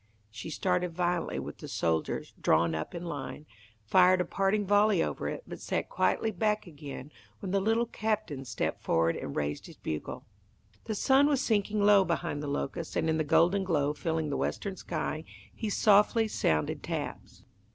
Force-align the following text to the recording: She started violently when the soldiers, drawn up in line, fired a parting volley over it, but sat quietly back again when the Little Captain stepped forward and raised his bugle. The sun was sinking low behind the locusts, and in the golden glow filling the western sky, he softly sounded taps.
She 0.31 0.49
started 0.49 0.93
violently 0.95 1.37
when 1.37 1.53
the 1.59 1.67
soldiers, 1.67 2.33
drawn 2.41 2.73
up 2.73 2.95
in 2.95 3.05
line, 3.05 3.45
fired 3.85 4.19
a 4.19 4.25
parting 4.25 4.65
volley 4.65 5.03
over 5.03 5.29
it, 5.29 5.43
but 5.45 5.61
sat 5.61 5.89
quietly 5.91 6.31
back 6.31 6.65
again 6.65 7.11
when 7.39 7.51
the 7.51 7.59
Little 7.61 7.85
Captain 7.85 8.43
stepped 8.43 8.81
forward 8.81 9.15
and 9.15 9.35
raised 9.35 9.67
his 9.67 9.77
bugle. 9.77 10.25
The 10.85 10.95
sun 10.95 11.27
was 11.27 11.39
sinking 11.41 11.81
low 11.83 12.03
behind 12.03 12.41
the 12.41 12.47
locusts, 12.47 12.95
and 12.95 13.11
in 13.11 13.19
the 13.19 13.23
golden 13.23 13.63
glow 13.63 13.93
filling 13.93 14.31
the 14.31 14.37
western 14.37 14.75
sky, 14.75 15.23
he 15.53 15.69
softly 15.69 16.27
sounded 16.27 16.81
taps. 16.81 17.43